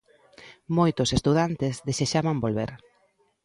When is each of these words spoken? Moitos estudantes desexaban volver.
Moitos 0.77 1.09
estudantes 1.17 1.73
desexaban 1.87 2.41
volver. 2.45 2.71